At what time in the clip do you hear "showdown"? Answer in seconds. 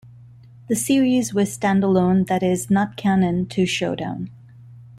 3.67-4.31